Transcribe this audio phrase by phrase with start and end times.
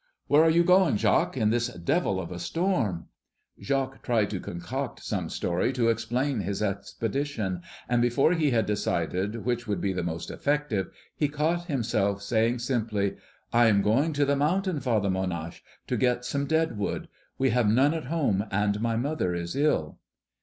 [0.25, 3.05] "Where are you going, Jacques, in this devil of a storm?"
[3.61, 9.45] Jacques tried to concoct some story to explain his expedition; and before he had decided
[9.45, 13.17] which would be the most effective, he caught himself saying simply,
[13.53, 17.07] "I am going to the mountain, Father Monhache, to get some dead wood.
[17.37, 19.99] We have none at home, and my mother is ill."